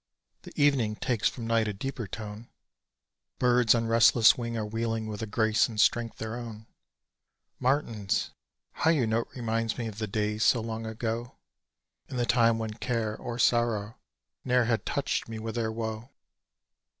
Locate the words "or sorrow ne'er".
13.15-14.65